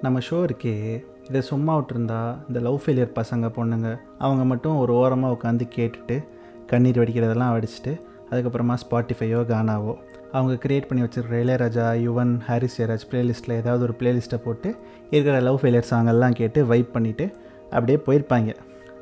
[0.00, 5.36] நம்ம ஷோ இருக்கே இதை சும்மா விட்டுருந்தா இந்த லவ் ஃபெயிலியர் பசங்க பொண்ணுங்க அவங்க மட்டும் ஒரு ஓரமாக
[5.36, 6.24] உட்காந்து கேட்டுட்டு
[6.66, 8.00] கண்ணீர் வடிக்கிறதெல்லாம் வடிச்சிட்டு
[8.30, 9.94] அதுக்கப்புறமா ஸ்பாட்டிஃபையோ கானாவோ
[10.32, 14.76] அவங்க க்ரியேட் பண்ணி வச்சுருக்கிற இளையராஜா யுவன் ஹாரிஸ் ஜெயராஜ் ப்ளேலிஸ்ட்டில் ஏதாவது ஒரு ப்ளேலிஸ்ட்டை போட்டு
[15.10, 17.32] இருக்கிற லவ் ஃபெயிலியர் சாங்கெல்லாம் கேட்டு வைப் பண்ணிவிட்டு
[17.70, 18.54] அப்படியே போயிருப்பாங்க.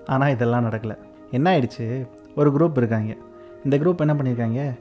[0.06, 0.98] ஆனால் இதெல்லாம் நடக்கலை.
[1.30, 2.06] என்ன ஆயிடுச்சு?
[2.36, 3.14] ஒரு குரூப் இருக்காங்க.
[3.64, 4.74] இந்த குரூப் என்ன பண்ணியிருக்காங்க?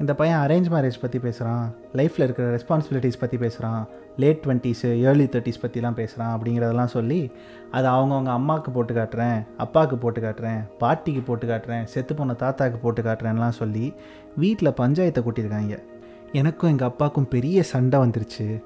[0.00, 5.62] இந்த பையன் அரேஞ்ச் மேரேஜ் பற்றி பேசுகிறான் லைஃப்பில் இருக்கிற ரெஸ்பான்சிபிலிட்டிஸ் பற்றி பேசுகிறான் லேட் டுவெண்ட்டீஸு ஏர்லி தேர்ட்டிஸ்
[5.62, 7.30] பற்றிலாம் பேசுகிறான் அப்படிங்கிறதெல்லாம் சொல்லி
[7.70, 13.02] அதை அவங்கவுங்க அம்மாவுக்கு போட்டு காட்டுறேன் அப்பாவுக்கு போட்டு காட்டுறேன் பாட்டிக்கு போட்டு காட்டுறேன் செத்து போன தாத்தாவுக்கு போட்டு
[13.02, 13.94] காட்டுறேன்லாம் சொல்லி
[14.36, 15.82] வீட்டில் பஞ்சாயத்தை கூட்டியிருக்காங்க.
[16.32, 18.62] எனக்கும் எங்கள் அப்பாவுக்கும் பெரிய சண்டை வந்துருச்சு.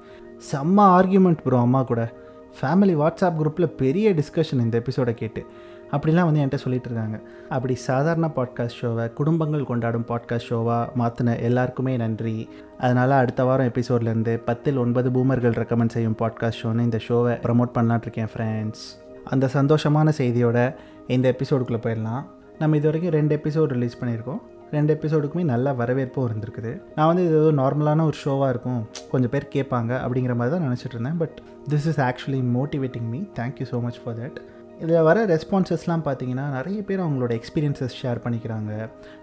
[0.51, 2.13] செம்ம ஆர்கியூமெண்ட் ப்ரோ அம்மா கூட.
[2.61, 5.45] ஃபேமிலி வாட்ஸ்அப் குரூப்பில் பெரிய டிஸ்கஷன் இந்த எபிசோடை கேட்டு.
[5.91, 11.97] அப்படிலாம் வந்து என்கிட்ட சொல்லிட்டு இருக்காங்க அப்படி சாதாரண பாட்காஸ்ட் ஷோவை குடும்பங்கள் கொண்டாடும் பாட்காஸ்ட் ஷோவாக மாற்றின எல்லாருக்குமே
[11.97, 12.49] நன்றி.
[12.77, 18.31] அதனால் அடுத்த வாரம் எபிசோட்லேருந்து பத்தில் ஒன்பது பூமர்கள் ரெக்கமெண்ட் செய்யும் பாட்காஸ்ட் ஷோன்னு இந்த ஷோவை ப்ரமோட் பண்ணலான்ட்ருக்கேன்
[18.33, 18.83] ஃப்ரெண்ட்ஸ்
[19.25, 20.75] அந்த சந்தோஷமான செய்தியோட
[21.07, 22.23] இந்த எபிசோடுக்குள்ளே போயிடலாம்.
[22.59, 24.39] நம்ம இது வரைக்கும் ரெண்டு எபிசோட் ரிலீஸ் பண்ணியிருக்கோம்.
[24.71, 26.81] ரெண்டு எபிசோடுக்குமே நல்ல வரவேற்பும் இருந்திருக்குது.
[26.95, 30.95] நான் வந்து இது ஏதோ நார்மலான ஒரு ஷோவாக இருக்கும் கொஞ்சம் பேர் கேட்பாங்க அப்படிங்கிற மாதிரி தான் நினச்சிட்டு
[30.97, 31.17] இருந்தேன்.
[31.17, 31.37] But
[31.69, 34.39] this is actually motivating me thank you so much for that
[34.83, 38.71] இதில் வர ரெஸ்பான்சஸ்லாம் பார்த்தீங்கன்னா நிறைய பேர் அவங்களோட எக்ஸ்பீரியன்ஸஸ் ஷேர் பண்ணிக்கிறாங்க.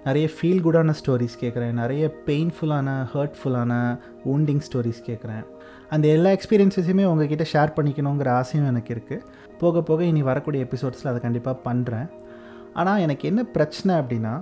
[0.06, 1.72] நிறைய ஃபீல் குடான ஸ்டோரிஸ் கேட்குறேன்.
[1.82, 3.72] நிறைய பெயின்ஃபுல்லான ஹர்ட்ஃபுல்லான
[4.32, 5.44] ஊண்டிங் ஸ்டோரிஸ் கேட்குறேன்.
[5.94, 9.24] அந்த எல்லா எக்ஸ்பீரியன்ஸஸையுமே உங்ககிட்ட ஷேர் பண்ணிக்கணுங்கிற ஆசையும் எனக்கு இருக்குது
[9.62, 12.08] போக போக இனி வரக்கூடிய எபிசோட்ஸில் அதை கண்டிப்பாக பண்ணுறேன்
[12.80, 14.34] ஆனால் எனக்கு என்ன பிரச்சனை அப்படின்னா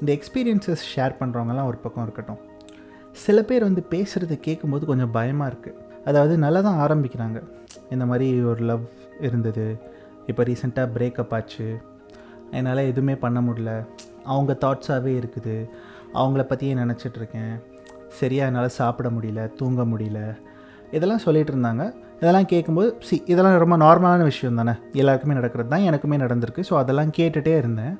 [0.00, 2.40] இந்த எக்ஸ்பீரியன்ஸஸ் ஷேர் பண்ணுறவங்கலாம் ஒரு பக்கம் இருக்கட்டும்.
[3.24, 7.38] சில பேர் வந்து பேசுகிறது கேட்கும்போது கொஞ்சம் பயமாக இருக்குது அதாவது நல்லா தான் ஆரம்பிக்கிறாங்க.
[7.94, 8.86] இந்த மாதிரி ஒரு லவ்
[9.26, 9.66] இருந்தது.
[10.26, 11.66] இப்போ ரீசெண்டாக பிரேக்கப் ஆச்சு.
[12.58, 13.72] என்னால் எதுவுமே பண்ண முடியல.
[14.32, 15.56] அவங்க தாட்ஸாகவே இருக்குது.
[16.20, 17.54] அவங்கள பற்றியே நினச்சிட்ருக்கேன்
[18.18, 20.20] சரியாக என்னால் சாப்பிட முடியல தூங்க முடியல.
[20.96, 21.84] இதெல்லாம் சொல்லிகிட்டு இருந்தாங்க.
[22.20, 24.74] இதெல்லாம் கேட்கும்போது சி இதெல்லாம் ரொம்ப நார்மலான விஷயம் தானே?
[24.92, 26.62] எல்லாருக்குமே நடக்கிறது தான் எனக்குமே நடந்திருக்கு.
[26.68, 27.94] ஸோ அதெல்லாம் கேட்டுகிட்டே இருந்தேன்.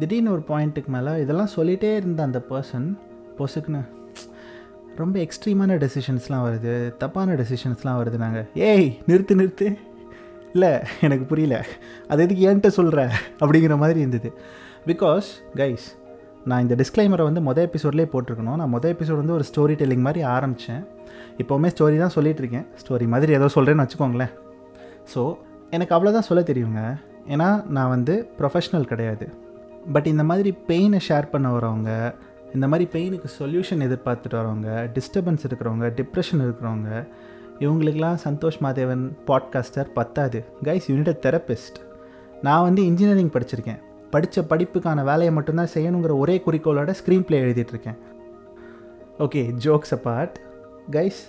[0.00, 2.88] திடீர்னு ஒரு பாயிண்ட்டுக்கு மேலே இதெல்லாம் சொல்லிகிட்டே இருந்த அந்த பர்சன்
[3.38, 3.82] பொசுக்குன்னு
[4.96, 9.68] ரொம்ப எக்ஸ்ட்ரீமான டெசிஷன்ஸ்லாம் வருது தப்பான டெசிஷன்ஸ்லாம் வருது நாங்கள் ஏய் நிறுத்து நிறுத்து.
[10.54, 10.72] இல்லை
[11.06, 11.56] எனக்கு புரியல.
[12.10, 13.00] அது எதுக்கு ஏன்ட்டு சொல்கிற
[13.42, 14.30] அப்படிங்கிற மாதிரி இருந்தது.
[14.90, 15.28] பிகாஸ்
[15.60, 15.86] கைஸ்
[16.50, 18.58] நான் இந்த டிஸ்க்ளைமரை வந்து மொதல் எபிசோட்லேயே போட்டிருக்கணும்.
[18.60, 20.84] நான் மொதல் எபிசோட் வந்து ஒரு ஸ்டோரி டெல்லிங் மாதிரி ஆரம்பித்தேன்
[21.42, 24.32] இப்போவுமே ஸ்டோரி தான் சொல்லிகிட்ருக்கேன் ஸ்டோரி மாதிரி ஏதோ சொல்கிறேன்னு வச்சுக்கோங்களேன்.
[25.12, 25.22] ஸோ
[25.76, 26.82] எனக்கு அவ்வளோதான் சொல்ல தெரியுங்க.
[27.34, 29.26] ஏன்னா நான் வந்து ப்ரொஃபஷ்னல் கிடையாது.
[29.94, 31.90] பட் இந்த மாதிரி பெயினை ஷேர் பண்ண வரவங்க
[32.56, 36.90] இந்த மாதிரி பெயினுக்கு சொல்யூஷன் எதிர்பார்த்துட்டு வரவங்க டிஸ்டர்பன்ஸ் இருக்கிறவங்க டிப்ரெஷன் இருக்கிறவங்க
[37.60, 40.44] இவங்களுக்கெல்லாம் சந்தோஷ் மாதேவன் பாட்காஸ்டர் பத்தாது.
[40.62, 41.78] கைஸ் யூனிட் தெரப்பிஸ்ட்
[42.42, 43.80] நான் வந்து இன்ஜினியரிங் படிச்சிருக்கேன்.
[44.10, 47.98] படித்த படிப்புக்கான வேலையை மட்டும்தான் செய்யணுங்கிற ஒரே குறிக்கோளோட screenplay எழுதிட்டுருக்கேன்.
[49.18, 50.36] Okay jokes apart
[50.90, 51.20] guys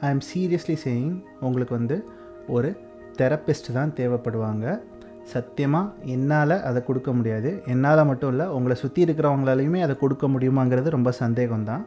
[0.00, 2.04] I am seriously saying உங்களுக்கு வந்து
[2.48, 2.70] ஒரு
[3.18, 4.80] தெரப்பிஸ்ட் தான் தேவைப்படுவாங்க.
[5.22, 7.62] சத்தியமாக என்னால் அதை கொடுக்க முடியாது.
[7.66, 11.84] என்னால் மட்டும் இல்லை உங்களை சுற்றி இருக்கிறவங்களாலையுமே அதை கொடுக்க முடியுமாங்கிறது ரொம்ப சந்தேகம்தான்.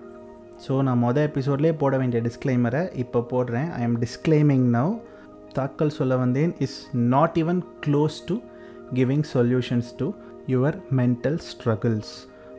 [0.67, 3.69] ஸோ நான் மொதல் எபிசோட்லேயே போட வேண்டிய டிஸ்க்ளைமரை இப்போ போடுறேன்.
[3.71, 4.93] ஐ எம் டிஸ்க்ளைமிங் நவ்
[5.53, 6.51] தாக்கல் சொல்ல வந்தேன்.
[6.59, 8.35] Is not even close to
[8.93, 10.07] giving solutions to
[10.47, 12.13] your mental struggles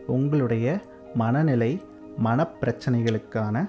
[0.07, 0.79] உங்களுடைய
[1.15, 1.73] மனநிலை
[2.25, 3.69] மனப்பிரச்சனைகளுக்கான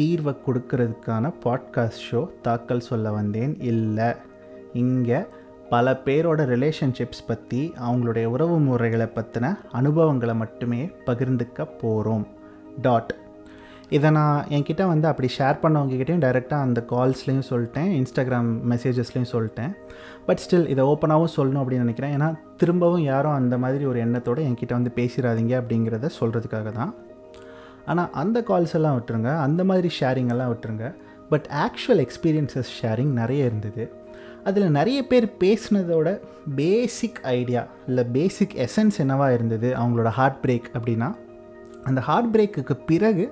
[0.00, 3.54] தீர்வை கொடுக்கறதுக்கான பாட்காஸ்ட் ஷோ தாக்கல் சொல்ல வந்தேன்.
[3.60, 4.10] இல்லை.
[4.72, 5.20] இங்கே
[5.70, 12.26] பல பேரோட ரிலேஷன்ஷிப்ஸ் பற்றி அவங்களுடைய உறவு முறைகளை பற்றின அனுபவங்களை மட்டுமே பகிர்ந்துக்க போகிறோம்
[12.82, 13.12] டாட்
[13.96, 19.72] இதை நான் என்கிட்ட வந்து அப்படி ஷேர் பண்ணவங்ககிட்டையும் டைரெக்டாக அந்த கால்ஸ்லேயும் சொல்லிட்டேன் இன்ஸ்டாகிராம் மெசேஜஸ்லேயும் சொல்லிட்டேன்.
[20.26, 22.12] பட் ஸ்டில் இதை ஓப்பனாகவும் சொல்லணும் அப்படின்னு நினைக்கிறேன்.
[22.16, 26.94] ஏன்னா திரும்பவும் யாரும் அந்த மாதிரி ஒரு எண்ணத்தோடு என்கிட்ட வந்து பேசிடாதீங்க அப்படிங்கிறத சொல்கிறதுக்காக தான்.
[27.86, 30.94] ஆனால் அந்த கால்ஸ் எல்லாம் விட்டுருங்க அந்த மாதிரி ஷேரிங் எல்லாம் விட்டுருங்க.
[31.30, 33.92] பட் ஆக்சுவல் எக்ஸ்பீரியன்ஸஸ் ஷேரிங் நிறைய இருந்தது.
[34.44, 36.08] அதில் நிறைய பேர் பேசினதோட
[36.56, 39.70] பேசிக் ஐடியா இல்லை பேசிக் எசன்ஸ் என்னவாக இருந்தது?
[39.80, 41.08] அவங்களோட ஹார்ட் பிரேக் அப்படின்னா
[41.84, 43.24] அந்த ஹார்ட் பிரேக்குக்கு பிறகு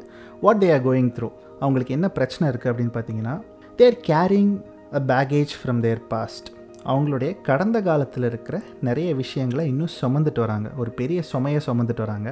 [0.45, 1.29] what they are going through
[1.61, 3.35] அவங்களுக்கு என்ன பிரச்சனை இருக்குது அப்படின்னு பார்த்தீங்கன்னா
[3.81, 4.55] they're carrying
[4.99, 6.49] a baggage from their past
[6.91, 8.57] அவங்களுடைய கடந்த காலத்தில் இருக்கிற
[8.89, 10.69] நிறைய விஷயங்களை இன்னும் சுமந்துட்டு வராங்க.
[10.81, 12.31] ஒரு பெரிய சுமையை சுமந்துட்டு வராங்க.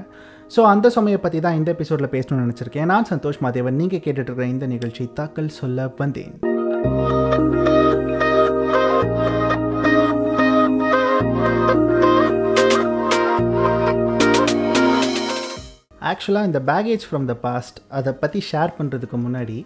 [0.54, 2.90] ஸோ அந்த சுமையை பற்றி தான் இந்த எபிசோடில் பேசணும்னு நினச்சிருக்கேன்.
[2.92, 3.78] நான் சந்தோஷ் மாதேவன்.
[3.80, 6.34] நீங்கள் கேட்டுட்ருக்கிற இந்த நிகழ்ச்சி தாக்கல் சொல்ல வந்தேன்.
[16.14, 19.56] ஆக்சுவலாக இந்த பேகேஜ் ஃப்ரம் த பாஸ்ட் அதை பற்றி ஷேர் பண்ணுறதுக்கு முன்னாடி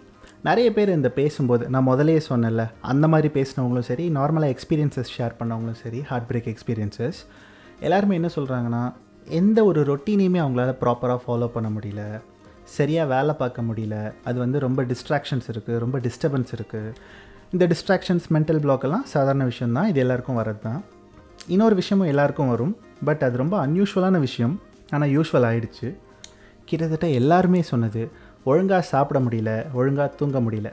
[0.43, 5.79] நிறைய பேர் இந்த பேசும்போது நான் முதலே சொன்னேன்ல அந்த மாதிரி பேசினவங்களும் சரி நார்மலாக எக்ஸ்பீரியன்ஸஸ் ஷேர் பண்ணவங்களும்
[5.81, 7.19] சரி ஹார்ட் பிரேக் எக்ஸ்பீரியன்ஸஸ்
[7.79, 8.83] எல்லாருமே என்ன சொல்கிறாங்கன்னா
[9.37, 12.03] எந்த ஒரு ரொட்டீனையுமே அவங்களால ப்ராப்பராக ஃபாலோ பண்ண முடியல
[12.69, 16.93] சரியாக வேலை பார்க்க முடியல அது வந்து ரொம்ப டிஸ்ட்ராக்ஷன்ஸ் இருக்குது ரொம்ப டிஸ்டர்பன்ஸ் இருக்குது
[17.51, 20.81] இந்த டிஸ்ட்ராக்ஷன்ஸ் மென்டல் பிளாக்கெல்லாம் சாதாரண விஷயம்தான் இது எல்லாருக்கும் வரது தான்
[21.47, 22.73] இன்னொரு விஷயமும் எல்லாருக்கும் வரும்
[23.05, 24.55] பட் அது ரொம்ப அன்யூஷுவலான விஷயம்
[24.91, 25.87] ஆனால் யூஸ்வல் ஆகிடுச்சு
[26.69, 28.01] கிட்டத்தட்ட எல்லாருமே சொன்னது
[28.49, 30.69] ஒழுங்காக சாப்பிட முடியல ஒழுங்காக தூங்க முடியல.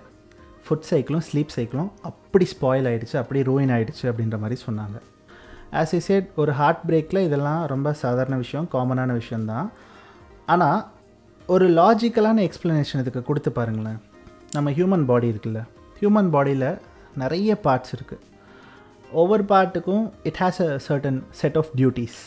[0.64, 4.96] ஃபுட் சைக்கிளும் ஸ்லீப் சைக்கிளும் அப்படி ஸ்பாயில் ஆகிடுச்சு அப்படி ரூயின் ஆகிடுச்சு அப்படின்ற மாதிரி சொன்னாங்க.
[5.80, 9.68] ஆஸ் இ சேட் ஒரு ஹார்ட் பிரேக்கில் இதெல்லாம் ரொம்ப சாதாரண விஷயம் காமனான விஷயந்தான்
[10.54, 10.80] ஆனால்
[11.54, 13.98] ஒரு லாஜிக்கலான எக்ஸ்ப்ளனேஷன் இதுக்கு கொடுத்து பாருங்களேன்.
[14.52, 15.60] நம்ம ஹியூமன் பாடி இருக்குல்ல
[16.00, 16.68] ஹியூமன் பாடியில்
[17.22, 18.24] நிறைய பார்ட்ஸ் இருக்குது
[19.20, 22.18] ஒவ்வொரு பார்ட்டுக்கும் it has a certain set of duties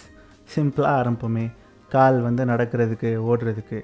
[0.56, 1.45] சிம்பிளாக ஆரம்பமே.
[1.89, 3.80] கால் வந்து நடக்கிறதுக்கு ஓடுறதுக்கு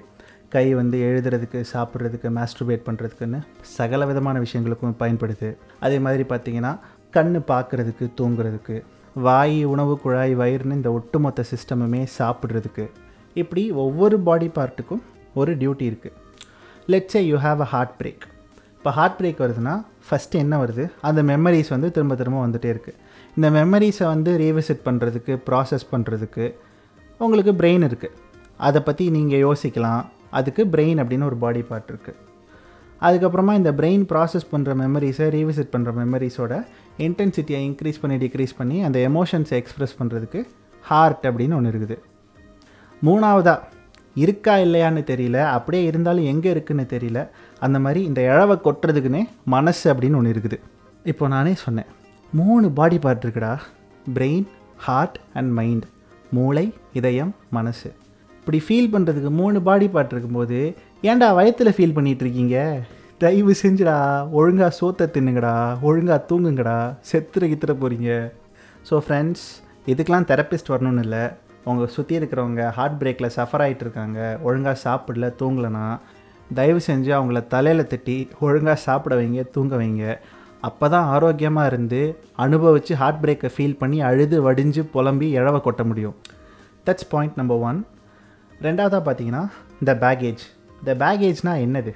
[0.48, 3.40] கை வந்து எழுதுறதுக்கு சாப்பிட்றதுக்கு மாஸ்ட்ருபேட் பண்ணுறதுக்குன்னு
[3.76, 5.48] சகல விதமான விஷயங்களுக்கும் பயன்படுது.
[5.80, 6.72] அதே மாதிரி பார்த்திங்கன்னா
[7.10, 8.76] கண் பார்க்குறதுக்கு தூங்குறதுக்கு
[9.14, 12.84] வாய் உணவு குழாய் வயிறுன்னு இந்த ஒட்டுமொத்த சிஸ்டமுமே சாப்பிட்றதுக்கு
[13.34, 15.02] இப்படி ஒவ்வொரு பாடி பார்ட்டுக்கும்
[15.34, 16.14] ஒரு டியூட்டி இருக்குது
[16.88, 18.24] let's say you have a heart break
[18.78, 19.74] இப்போ ஹார்ட் பிரேக் வருதுன்னா
[20.08, 20.84] ஃபஸ்ட்டு என்ன வருது?
[21.00, 22.98] அந்த மெமரிஸ் வந்து திரும்ப திரும்ப வந்துகிட்டே இருக்குது
[23.36, 26.44] இந்த மெமரிஸை வந்து ரீவிசிட் பண்ணுறதுக்கு ப்ராசஸ் பண்ணுறதுக்கு
[27.24, 28.16] உங்களுக்கு பிரெயின் இருக்குது
[28.66, 30.02] அதை பற்றி நீங்கள் யோசிக்கலாம்.
[30.38, 32.18] அதுக்கு பிரெயின் அப்படின்னு ஒரு பாடி பார்ட் இருக்குது
[33.06, 36.52] அதுக்கப்புறமா இந்த பிரெயின் ப்ராசஸ் பண்ணுற மெமரிஸை ரீவிசிட் பண்ணுற மெமரிஸோட
[37.06, 40.40] இன்டென்சிட்டியை இன்க்ரீஸ் பண்ணி டிக்ரீஸ் பண்ணி அந்த எமோஷன்ஸை எக்ஸ்ப்ரெஸ் பண்ணுறதுக்கு
[40.84, 41.96] ஹார்ட் அப்படின்னு ஒன்று இருக்குது.
[43.06, 43.74] மூணாவதாக
[44.24, 47.22] இருக்கா இல்லையான்னு தெரியல அப்படியே இருந்தாலும் எங்கே இருக்குன்னு தெரியல
[47.66, 49.22] அந்த மாதிரி இந்த இழவை கொட்டுறதுக்குன்னே
[49.56, 50.58] மனசு அப்படின்னு ஒன்று இருக்குது.
[51.12, 51.90] இப்போ நானே சொன்னேன்
[52.32, 53.52] மூணு பாடி பார்ட் இருக்குடா
[54.16, 54.46] பிரெயின்
[54.86, 55.84] ஹார்ட் அண்ட் மைண்ட்
[56.36, 57.88] மூளை இதயம் மனசு.
[58.38, 60.58] இப்படி ஃபீல் பண்ணுறதுக்கு மூணு பாடி பார்ட் இருக்கும்போது
[61.10, 62.56] ஏன்டா வயத்தில் ஃபீல் பண்ணிகிட்டு இருக்கீங்க
[63.22, 63.96] தயவு செஞ்சுடா
[64.38, 65.54] ஒழுங்காக சோத்தை தின்னுங்கடா
[65.88, 66.78] ஒழுங்காக தூங்குங்கடா
[67.10, 68.10] செத்துற கித்துற போகிறீங்க
[68.90, 69.46] ஸோ ஃப்ரெண்ட்ஸ்
[69.92, 71.24] இதுக்கெலாம் தெரப்பிஸ்ட் வரணும்னு இல்லை.
[71.70, 75.86] உங்கள் சுற்றி இருக்கிறவங்க ஹார்ட் பிரேக்கில் சஃபர் ஆகிட்டு இருக்காங்க ஒழுங்காக சாப்பிடல தூங்கலைன்னா
[76.54, 80.04] தயவு செஞ்சு அவங்கள தலையில் தட்டி ஒழுங்காக சாப்பிட வைங்க தூங்க வைங்க.
[80.60, 82.00] அப்போ தான் ஆரோக்கியமாக இருந்து
[82.44, 86.16] அனுபவித்து ஹார்ட் பிரேக்கை ஃபீல் பண்ணி அழுது வடிஞ்சு புலம்பி இழவை கொட்ட முடியும்.
[86.86, 87.78] தட்ஸ் பாயிண்ட் நம்பர் ஒன்
[88.60, 89.42] ரெண்டாவதாக பார்த்தீங்கன்னா
[89.88, 90.42] த பேகேஜ்
[90.84, 91.92] த பேகேஜ்னால் என்னது?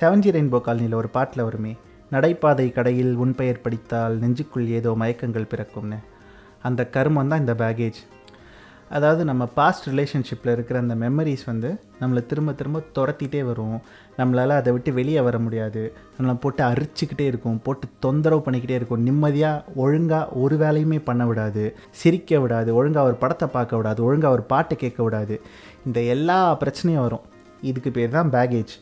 [0.00, 1.72] செவன்ஜி ரெயின்போ காலனியில் ஒரு பாட்டில் வருமே
[2.12, 5.98] நடைபாதை கடையில் உன் பெயர் படித்தால் நெஞ்சுக்குள் ஏதோ மயக்கங்கள் பிறக்கும்னு.
[6.62, 7.98] அந்த கருமம் தான் இந்த பேகேஜ்
[8.90, 13.78] அதாவது நம்ம பாஸ்ட் ரிலேஷன்ஷிப்பில் இருக்கிற அந்த மெமரிஸ் வந்து நம்மளை திரும்ப திரும்ப துரத்திட்டே வரும்.
[14.18, 15.82] நம்மளால் அதை விட்டு வெளியே வர முடியாது.
[16.16, 19.02] நம்மளை போட்டு அரிச்சிக்கிட்டே இருக்கும் போட்டு தொந்தரவு பண்ணிக்கிட்டே இருக்கும்.
[19.08, 21.64] நிம்மதியாக ஒழுங்காக ஒரு வேலையுமே பண்ண விடாது.
[22.00, 25.36] சிரிக்க விடாது ஒழுங்காக ஒரு படத்தை பார்க்க விடாது ஒழுங்காக ஒரு பாட்டை கேட்க விடாது.
[25.88, 27.24] இந்த எல்லா பிரச்சனையும் வரும்.
[27.70, 28.74] இதுக்கு பேர் தான் பேகேஜ்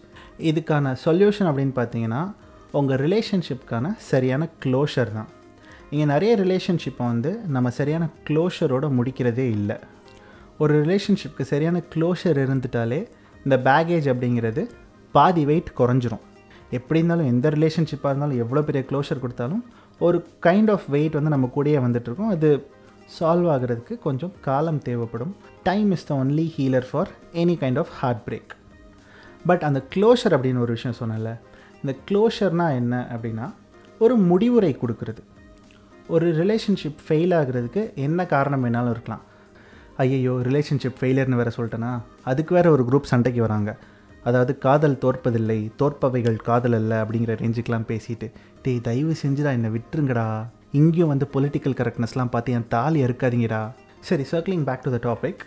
[0.51, 2.23] இதுக்கான சொல்யூஷன் அப்படின்னு பார்த்தீங்கன்னா
[2.81, 5.29] உங்கள் ரிலேஷன்ஷிப்க்கான சரியான க்ளோஷர் தான்.
[5.91, 9.77] இங்கே நிறைய ரிலேஷன்ஷிப்பை வந்து நம்ம சரியான க்ளோஷரோடு முடிக்கிறதே இல்லை.
[10.59, 13.07] ஒரு ரிலேஷன்ஷிப்க்கு சரியான க்ளோஷர் இருந்துட்டாலே
[13.45, 14.71] இந்த பேகேஜ் அப்படிங்கிறது
[15.13, 16.25] பாதி வெயிட் குறைஞ்சிரும்.
[16.71, 19.65] எப்படி இருந்தாலும் எந்த ரிலேஷன்ஷிப்பாக இருந்தாலும் எவ்வளோ பெரிய க்ளோஷர் கொடுத்தாலும்
[19.99, 22.27] ஒரு கைண்ட் ஆஃப் வெயிட் வந்து நம்ம கூடயே வந்துட்டுருக்கோம்.
[22.27, 22.67] அது
[23.21, 25.37] சால்வ் ஆகிறதுக்கு கொஞ்சம் காலம் தேவைப்படும்.
[25.63, 28.57] Time is the only healer for any kind of heart break
[29.47, 31.39] but அந்த க்ளோஷர் அப்படின்னு ஒரு விஷயம் சொன்னல
[31.85, 33.53] இந்த க்ளோஷர்னால் என்ன அப்படின்னா
[33.99, 35.23] ஒரு முடிவுரை கொடுக்கறது.
[36.09, 39.21] ஒரு ரிலேஷன்ஷிப் ஃபெயில் ஆகிறதுக்கு என்ன காரணம் வேணாலும் இருக்கலாம்.
[40.03, 41.91] ஐயையோ ரிலேஷன்ஷிப் ஃபெயிலியர்னு வேறு சொல்லிட்டேன்னா
[42.31, 43.71] அதுக்கு வேறு ஒரு குரூப் சண்டைக்கு வராங்க.
[44.25, 48.27] அதாவது காதல் தோற்பதில்லை தோற்பவைகள் காதல் அல்ல அப்படிங்கிற ரேஞ்சுக்கெலாம் பேசிட்டு
[48.63, 50.27] டேய் தயவு செஞ்சுடா என்னை விட்டுருங்கடா.
[50.81, 53.63] இங்கேயும் வந்து பொலிட்டிக்கல் கரெக்ட்னஸ்லாம் பார்த்து என் தாலி இருக்காதீங்கடா
[54.09, 55.43] சரி circling back to the topic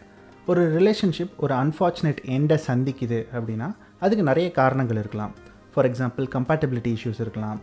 [0.52, 3.68] ஒரு ரிலேஷன்ஷிப் ஒரு அன்ஃபார்ச்சுனேட் எண்டை சந்திக்குது அப்படின்னா
[4.00, 5.34] அதுக்கு நிறைய காரணங்கள் இருக்கலாம்.
[5.74, 7.60] ஃபார் எக்ஸாம்பிள் கம்பேட்டபிலிட்டி இஷ்யூஸ் இருக்கலாம்.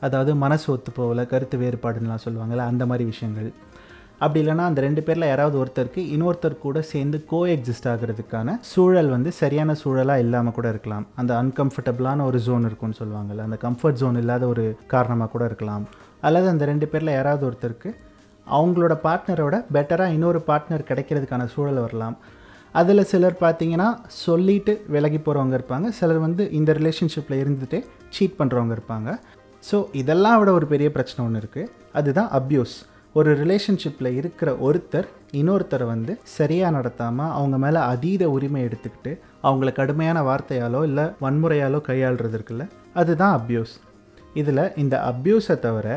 [0.00, 3.52] அதாவது மனசு ஒத்து போகல கருத்து வேறுபாடுலாம் சொல்லுவாங்கள்ல அந்த மாதிரி விஷயங்கள்.
[4.24, 9.30] அப்படி இல்லைனா அந்த ரெண்டு பேரில் யாராவது ஒருத்தருக்கு இன்னொருத்தர் கூட சேர்ந்து கோ எக்ஸிஸ்ட் ஆகிறதுக்கான சூழல் வந்து
[9.40, 11.04] சரியான சூழலாக இல்லாமல் கூட இருக்கலாம்.
[11.20, 14.64] அந்த அன்கம்ஃபர்டபுளான ஒரு ஜோன் இருக்கும்னு சொல்லுவாங்கள்ல அந்த கம்ஃபர்ட் ஜோன் இல்லாத ஒரு
[14.94, 15.84] காரணமாக கூட இருக்கலாம்.
[16.28, 17.90] அல்லது அந்த ரெண்டு பேரில் யாராவது ஒருத்தருக்கு
[18.46, 22.16] அவங்களோட பார்ட்னரோட பெட்டராக இன்னொரு பார்ட்னர் கிடைக்கிறதுக்கான சூழல் வரலாம்.
[22.80, 23.90] அதில் சிலர் பார்த்தீங்கன்னா
[24.24, 25.88] சொல்லிட்டு விலகி போகிறவங்க இருப்பாங்க.
[25.98, 27.80] சிலர் வந்து இந்த ரிலேஷன்ஷிப்பில் இருந்துகிட்டே
[28.16, 29.10] சீட் பண்ணுறவங்க இருப்பாங்க.
[29.68, 32.74] ஸோ இதெல்லாம் விட ஒரு பெரிய பிரச்சனை ஒன்று இருக்குது அதுதான் அப்யூஸ்
[33.14, 40.18] ஒரு ரிலேஷன்ஷிப்பில் இருக்கிற ஒருத்தர் இன்னொருத்தரை வந்து சரியாக நடத்தாமல் அவங்க மேலே அதீத உரிமை எடுத்துக்கிட்டு அவங்கள கடுமையான
[40.22, 43.74] வார்த்தையாலோ இல்லை வன்முறையாலோ கையாளுறது இருக்குல்ல அதுதான் அப்யூஸ்
[44.34, 45.88] இதில் இந்த அப்யூஸை தவிர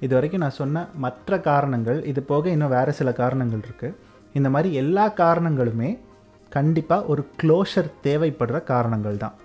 [0.00, 3.96] இது வரைக்கும் நான் சொன்ன மற்ற காரணங்கள் இது போக இன்னும் வேறு சில காரணங்கள் இருக்குது
[4.34, 5.90] இந்த மாதிரி எல்லா காரணங்களுமே
[6.52, 9.36] கண்டிப்பாக ஒரு க்ளோஷர் தேவைப்படுற காரணங்கள் தான்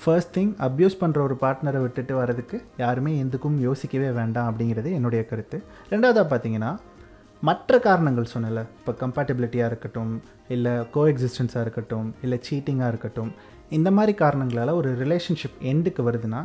[0.00, 5.58] ஃபர்ஸ்ட் திங் அப்யூஸ் பண்ணுற ஒரு பார்ட்னரை விட்டுட்டு வரதுக்கு யாருமே எதுக்கும் யோசிக்கவே வேண்டாம் அப்படிங்கிறது என்னுடைய கருத்து.
[5.90, 6.72] ரெண்டாவதாக பார்த்தீங்கன்னா
[7.42, 10.12] மற்ற காரணங்கள் சொன்னல இப்போ கம்பேட்டபிலிட்டியாக இருக்கட்டும்
[10.48, 13.32] இல்லை கோ எக்ஸிஸ்டன்ஸாக இருக்கட்டும் இல்லை சீட்டிங்காக இருக்கட்டும்
[13.70, 16.40] இந்த மாதிரி காரணங்களால் ஒரு ரிலேஷன்ஷிப் எண்டுக்கு வருதுன்னா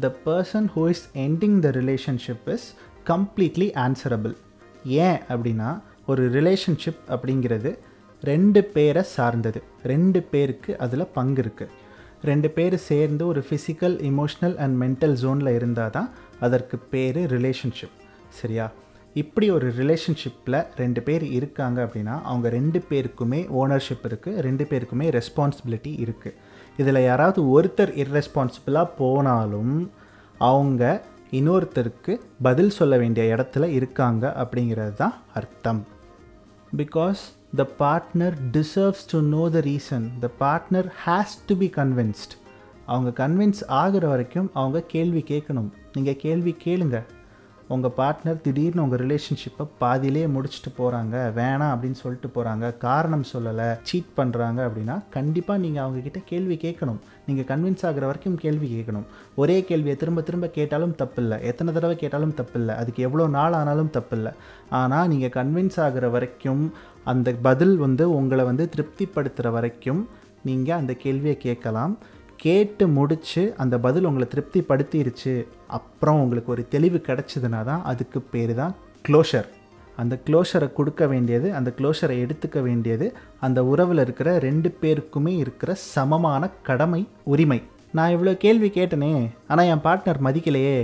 [0.00, 2.66] the person who is ending the relationship is
[3.06, 4.34] completely answerable
[4.84, 5.70] ஏன் அப்படின்னா
[6.06, 7.70] ஒரு ரிலேஷன்ஷிப் அப்படிங்கிறது
[8.22, 9.62] ரெண்டு பேரை சார்ந்தது.
[9.92, 11.72] ரெண்டு பேருக்கு அதில் பங்கு இருக்குது
[12.24, 17.96] ரெண்டு பேர் சேர்ந்து ஒரு ஃபிசிக்கல் இமோஷ்னல் அண்ட் மென்டல் ஜோனில் இருந்தால் தான் அதற்கு பேர் ரிலேஷன்ஷிப்
[18.40, 18.70] சரியா?
[19.16, 25.98] இப்படி ஒரு ரிலேஷன்ஷிப்பில் ரெண்டு பேர் இருக்காங்க அப்படின்னா அவங்க ரெண்டு பேருக்குமே ஓனர்ஷிப் இருக்குது ரெண்டு பேருக்குமே ரெஸ்பான்சிபிலிட்டி
[25.98, 26.34] இருக்குது
[26.76, 29.90] இதில் யாராவது ஒருத்தர் இர்ரெஸ்பான்சிபிளாக போனாலும்
[30.38, 31.02] அவங்க
[31.32, 35.86] இன்னொருத்தருக்கு பதில் சொல்ல வேண்டிய இடத்துல இருக்காங்க அப்படிங்கிறது தான் அர்த்தம்.
[36.76, 37.20] Because
[37.56, 42.34] the partner deserves to know the reason the partner has to be convinced
[42.86, 45.68] அவங்க கன்வின்ஸ் ஆகிற வரைக்கும் அவங்க கேள்வி கேட்கணும்.
[45.92, 47.04] நீங்கள் கேள்வி கேளுங்க.
[47.72, 54.10] உங்கள் பார்ட்னர் திடீர்னு உங்கள் ரிலேஷன்ஷிப்பை பாதியிலே முடிச்சுட்டு போகிறாங்க வேணாம் அப்படின்னு சொல்லிட்டு போகிறாங்க காரணம் சொல்லலை சீட்
[54.18, 57.00] பண்ணுறாங்க அப்படின்னா கண்டிப்பாக நீங்கள் அவங்கக்கிட்ட கேள்வி கேட்கணும்.
[57.26, 59.06] நீங்கள் கன்வின்ஸ் ஆகிற வரைக்கும் கேள்வி கேட்கணும்.
[59.42, 61.38] ஒரே கேள்வியை திரும்ப திரும்ப கேட்டாலும் தப்பில்லை.
[61.50, 62.74] எத்தனை தடவை கேட்டாலும் தப்பில்லை.
[62.82, 64.32] அதுக்கு எவ்வளோ நாள் ஆனாலும் தப்பில்லை.
[64.80, 66.64] ஆனால் நீங்கள் கன்வின்ஸ் ஆகிற வரைக்கும்
[67.12, 70.02] அந்த பதில் வந்து உங்களை வந்து திருப்திப்படுத்துகிற வரைக்கும்
[70.50, 71.94] நீங்கள் அந்த கேள்வியை கேட்கலாம்.
[72.44, 75.34] கேட்டு முடித்து அந்த பதில் உங்களை திருப்திப்படுத்திருச்சு
[75.78, 78.74] அப்புறம் உங்களுக்கு ஒரு தெளிவு கிடச்சிதுனா தான் அதுக்கு பேர் தான்
[79.08, 79.48] க்ளோஷர்
[80.00, 83.06] அந்த க்ளோஷரை கொடுக்க வேண்டியது அந்த க்ளோஷரை எடுத்துக்க வேண்டியது
[83.46, 87.00] அந்த உறவில் இருக்கிற ரெண்டு பேருக்குமே இருக்கிற சமமான கடமை
[87.32, 87.58] உரிமை.
[87.96, 89.10] நான் இவ்வளோ கேள்வி கேட்டனே
[89.50, 90.78] ஆனால் என் பார்ட்னர் மதிக்கலையே.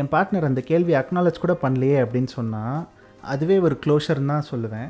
[0.00, 2.80] என் பார்ட்னர் அந்த கேள்வி அக்னாலஜ் கூட பண்ணலையே அப்படின்னு சொன்னால்
[3.32, 4.88] அதுவே ஒரு க்ளோஷர்னு தான் சொல்லுவேன்.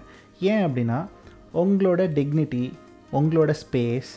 [0.50, 0.98] ஏன் அப்படின்னா
[1.62, 2.64] உங்களோட டிக்னிட்டி
[3.18, 4.10] உங்களோட ஸ்பேஸ்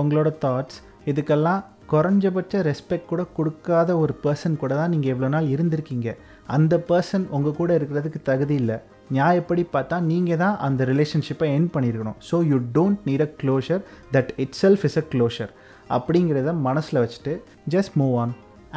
[0.00, 0.78] உங்களோட தாட்ஸ்
[1.10, 6.08] இதுக்கெல்லாம் குறைஞ்சபட்ச ரெஸ்பெக்ட் கூட கொடுக்காத ஒரு பர்சன் கூட தான் நீங்கள் எவ்வளோ நாள் இருந்திருக்கீங்க.
[6.56, 8.76] அந்த பர்சன் உங்கள் கூட இருக்கிறதுக்கு தகுதி இல்லை.
[9.16, 12.18] நியாயப்படி பார்த்தா நீங்கள் தான் அந்த ரிலேஷன்ஷிப்பை என் பண்ணியிருக்கணும்.
[12.28, 13.82] So you don't need a closure
[14.14, 14.30] that
[14.62, 15.52] itself is a closure
[15.96, 17.34] அப்படிங்கிறத மனசில் வச்சுட்டு
[17.74, 18.32] just move on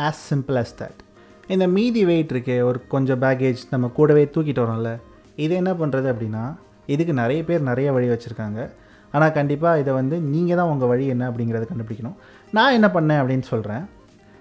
[0.07, 0.99] as simple as that
[1.53, 4.91] இந்த மீதி வெயிட் இருக்கே ஒரு கொஞ்சம் பேக்கேஜ் நம்ம கூடவே தூக்கிட்டு வரோம்ல.
[5.45, 6.43] இது என்ன பண்ணுறது அப்படின்னா
[6.93, 8.59] இதுக்கு நிறைய பேர் நிறைய வழி வச்சுருக்காங்க.
[9.13, 12.17] ஆனால் கண்டிப்பாக இதை வந்து நீங்கள் தான் உங்கள் வழி என்ன அப்படிங்கிறத கண்டுபிடிக்கணும்.
[12.51, 13.83] நான் என்ன பண்ணேன் அப்படின்னு சொல்கிறேன்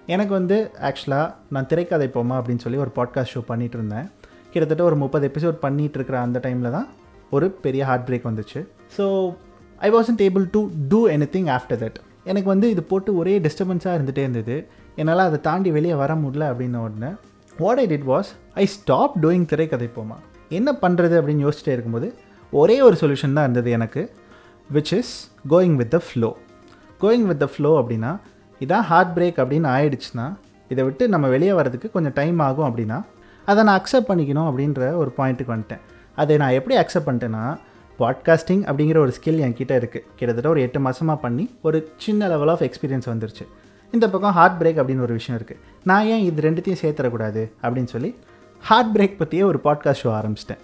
[0.06, 0.56] எனக்கு வந்து
[0.88, 4.06] ஆக்சுவலாக நான் திரைக்கதை போமா அப்படின்னு சொல்லி ஒரு பாட்காஸ்ட் ஷோ பண்ணிகிட்டு இருந்தேன்
[4.50, 6.88] கிட்டத்தட்ட ஒரு முப்பது எபிசோட் பண்ணிகிட்டு இருக்கிற அந்த டைமில் தான்
[7.30, 8.60] ஒரு பெரிய ஹார்ட் பிரேக் வந்துச்சு.
[8.96, 9.34] So
[9.78, 11.00] I wasn't able to do
[11.36, 14.56] anything after that எனக்கு வந்து இது போட்டு ஒரே டிஸ்டர்பன்ஸாக இருந்துகிட்டே இருந்தது.
[14.96, 17.10] என்னால் அதை தாண்டி வெளியே வர முடியல அப்படின்ன உடனே
[17.58, 20.18] what I did was I stop doing திரைக்கதை போமா.
[20.48, 22.08] என்ன பண்ணுறது அப்படின்னு யோசிச்சிட்டே இருக்கும்போது
[22.52, 24.02] ஒரே ஒரு சொல்யூஷன் தான் இருந்தது எனக்கு
[24.72, 25.14] which is
[25.48, 26.30] going with the flow
[27.00, 28.12] going with the flow அப்படின்னா
[28.60, 30.26] இதான் ஹார்ட் பிரேக் அப்படின்னு ஆயிடுச்சுன்னா
[30.68, 32.98] இதை விட்டு நம்ம வெளியே வரதுக்கு கொஞ்சம் டைம் ஆகும் அப்படின்னா
[33.46, 35.82] அதை நான் அக்செப்ட் பண்ணிக்கணும் அப்படின்ற ஒரு பாயிண்ட்டுக்கு வந்துட்டேன்.
[36.16, 37.44] அதை நான் எப்படி அக்செப்ட் பண்ணிட்டேன்னா
[37.98, 42.64] பாட்காஸ்டிங் அப்படிங்கிற ஒரு ஸ்கில் என்கிட்ட இருக்குது கிட்டத்தட்ட ஒரு எட்டு மாதமாக பண்ணி ஒரு சின்ன லெவல் ஆஃப்
[42.66, 43.44] எக்ஸ்பீரியன்ஸ் வந்துருச்சு.
[43.92, 48.14] இந்த பக்கம் ஹார்ட் பிரேக் அப்படின்னு ஒரு விஷயம் இருக்குது நான் ஏன் இது ரெண்டுத்தையும் சேர்த்துடக்கூடாது அப்படின்னு சொல்லி
[48.62, 50.62] ஹார்ட் பிரேக் பற்றியே ஒரு பாட்காஸ்ட் ஷோ ஆரம்பிச்சிட்டேன்.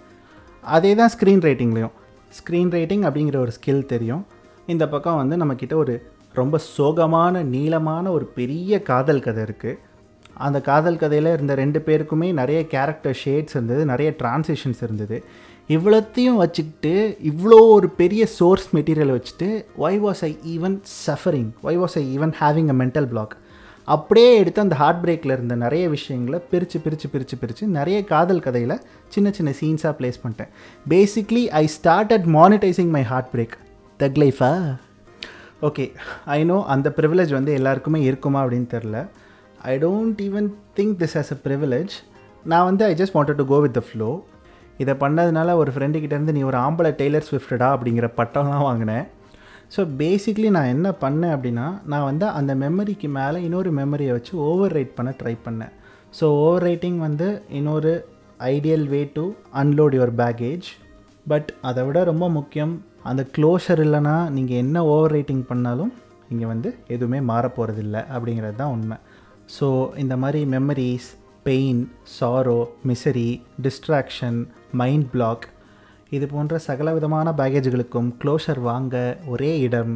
[0.63, 1.95] அதே தான் ஸ்க்ரீன் ரைட்டிங்லேயும்
[2.39, 4.25] ஸ்க்ரீன் ரைட்டிங் அப்படிங்கிற ஒரு ஸ்கில் தெரியும்.
[4.73, 5.95] இந்த பக்கம் வந்து நம்மக்கிட்ட ஒரு
[6.35, 9.79] ரொம்ப சோகமான நீளமான ஒரு பெரிய காதல் கதை இருக்குது
[10.45, 15.17] அந்த காதல் கதையில் இருந்த ரெண்டு பேருக்குமே நிறைய கேரக்டர் ஷேட்ஸ் இருந்தது நிறைய டிரான்சிஷன்ஸ் இருந்தது.
[15.75, 16.93] இவ்வளோத்தையும் வச்சுக்கிட்டு
[17.29, 19.47] இவ்வளோ ஒரு பெரிய சோர்ஸ் மெட்டீரியல் வச்சுட்டு
[19.85, 20.75] why was I even
[21.05, 23.33] suffering why was I even having a mental block
[23.87, 28.81] அப்படியே எடுத்து அந்த ஹார்ட் பிரேக்கில் இருந்த நிறைய விஷயங்களை பிரித்து பிரித்து பிரித்து பிரித்து நிறைய காதல் கதையில்
[29.07, 30.51] சின்ன சின்ன சீன்ஸாக ப்ளேஸ் பண்ணிட்டேன்.
[30.89, 33.55] Basically I start at monetising my heart break
[33.99, 34.51] தக் லைஃபா
[35.61, 35.85] ஓகே
[36.25, 38.97] ஐ நோ அந்த ப்ரிவிலேஜ் வந்து எல்லாருக்குமே இருக்குமா அப்படின்னு தெரில
[39.63, 40.47] I don't even
[40.77, 41.93] think this as a privilege
[42.45, 44.23] நான் வந்து I just wanted to go with the flow
[44.79, 49.05] இதை பண்ணதுனால ஒரு ஃப்ரெண்டுக்கிட்டேருந்து நீ ஒரு ஆம்பளை டெய்லர் ஸ்விஃப்டடா அப்படிங்கிற பட்டம்லாம் வாங்கினேன்.
[49.75, 54.71] ஸோ பேசிக்லி நான் என்ன பண்ணேன் அப்படின்னா நான் வந்து அந்த மெமரிக்கு மேலே இன்னொரு மெமரியை வச்சு ஓவர்
[54.71, 55.71] ரைட் பண்ண ட்ரை பண்ணேன்.
[56.19, 57.93] ஸோ ஓவர் ரைட்டிங் வந்து இன்னொரு
[58.39, 60.67] ideal way to unload your baggage
[61.27, 62.73] but அதை விட ரொம்ப முக்கியம்
[63.09, 65.91] அந்த க்ளோஷர் இல்லைன்னா நீங்கள் என்ன ஓவர் ரைட்டிங் பண்ணாலும்
[66.31, 68.97] இங்கே வந்து எதுவுமே மாறப்போகிறதில்ல அப்படிங்கிறது தான் உண்மை.
[69.55, 69.67] ஸோ
[70.03, 71.09] இந்த மாதிரி memories
[71.47, 71.81] pain
[72.19, 72.59] sorrow
[72.89, 73.29] misery
[73.65, 74.39] distraction
[74.81, 75.45] mind block
[76.15, 78.95] இது போன்ற சகல விதமான பேகேஜுகளுக்கும் க்ளோஷர் வாங்க
[79.33, 79.93] ஒரே இடம்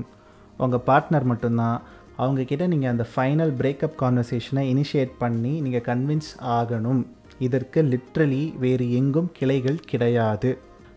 [0.63, 1.79] உங்கள் பார்ட்னர் மட்டும்தான்.
[2.23, 7.01] அவங்கக்கிட்ட நீங்கள் அந்த ஃபைனல் பிரேக்கப் கான்வர்சேஷனை இனிஷியேட் பண்ணி நீங்கள் கன்வின்ஸ் ஆகணும்.
[7.47, 10.51] இதற்கு லிட்ரலி வேறு எங்கும் கிளைகள் கிடையாது.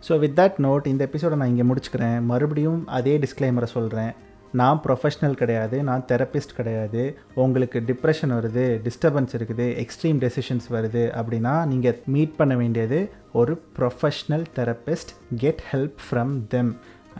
[0.06, 2.18] ஸோ வித் தட் நோட் இந்த எபிசோடை நான் இங்கே முடிச்சுக்கிறேன்.
[2.30, 4.12] மறுபடியும் அதே டிஸ்க்ளைமரை சொல்கிறேன்
[4.60, 7.02] நான் ப்ரொஃபஷ்னல் கிடையாது நான் தெரப்பிஸ்ட் கிடையாது.
[7.42, 12.98] உங்களுக்கு டிப்ரெஷன் வருது டிஸ்டர்பன்ஸ் இருக்குது எக்ஸ்ட்ரீம் டெசிஷன்ஸ் வருது அப்படின்னா நீங்கள் மீட் பண்ண வேண்டியது
[13.42, 15.12] ஒரு professional therapist
[15.44, 16.72] get help from them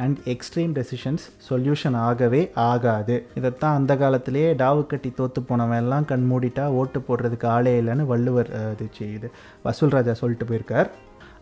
[0.02, 3.16] and extreme decisions solution ஆகவே ஆகாது.
[3.38, 8.50] இதைத்தான் அந்த காலத்திலேயே டாவு கட்டி தோற்று போனவன் எல்லாம் கண் மூடிட்டா ஓட்டு போடுறதுக்கு ஆளே இல்லைன்னு வள்ளுவர்
[8.74, 9.30] இது செய்யுது.
[9.30, 10.90] வசூல்ராஜா வசூல் ராஜா சொல்லிட்டு போயிருக்கார்.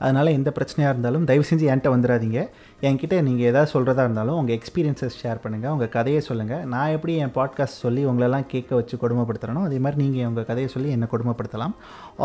[0.00, 2.40] அதனால் எந்த பிரச்சனையாக இருந்தாலும் தயவு செஞ்சு என்கிட்ட வந்துடாதீங்க.
[2.88, 7.34] என்கிட்ட நீங்கள் எதாவது சொல்கிறதா இருந்தாலும் உங்கள் எக்ஸ்பீரியன்ஸஸ் ஷேர் பண்ணுங்கள் உங்கள் கதையை சொல்லுங்கள் நான் எப்படி என்
[7.38, 11.74] பாட்காஸ்ட் சொல்லி உங்களெல்லாம் கேட்க வச்சு கொடுமைப்படுத்துகிறனோ அதே மாதிரி நீங்கள் உங்கள் கதையை சொல்லி என்னை கொடுமைப்படுத்தலாம்.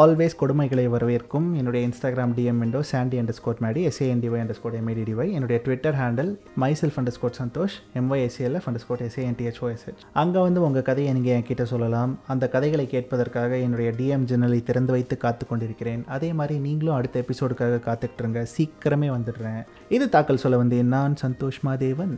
[0.03, 1.48] ஆல்வேஸ் கொடுமைகளை வரவேற்கும்.
[1.60, 6.32] என்னுடைய Instagram DM window Chandy under squad Maddy SANDY under squad எம்ஏடிடிஒய் என்னுடைய Twitter handle
[6.63, 12.13] myself under squad Santhosh எம்ஒய்எஸ்ஏஎல்எஃப் under squad எஸ்ஏஎன்டிஹெச்ஓஎஸ்ஹெச் அங்கே வந்து உங்கள் கதையை நீங்கள் என்கிட்ட சொல்லலாம்.
[12.34, 16.03] அந்த கதைகளை கேட்பதற்காக என்னுடைய டிஎம் ஜெனலை திறந்து வைத்து காத்து கொண்டிருக்கிறேன்.
[16.17, 19.65] அதே மாதிரி நீங்களும் அடுத்த எபிசோடுக்கு காத்துக்கிட்டுருங்க சீக்கிரமே வந்துடுறேன்.
[19.89, 22.15] இது தாக்கல் சொல்ல வந்தேன் நான் சந்தோஷ் மாதேவன்.